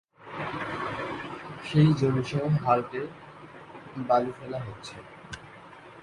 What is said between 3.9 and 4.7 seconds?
বালু ফেলা